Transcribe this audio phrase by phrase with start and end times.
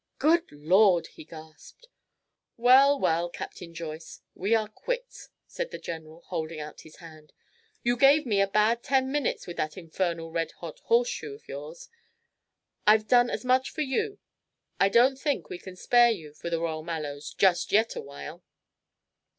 [0.17, 1.87] "Good Lord!" he gasped.
[2.57, 7.33] "Well, well, Captain Joyce, we are quits!" said the general, holding out his hand.
[7.83, 11.87] "You gave me a bad ten minutes with that infernal red hot horseshoe of yours.
[12.87, 14.17] I've done as much for you.
[14.79, 18.43] I don't think we can spare you for the Royal Mallows just yet awhile."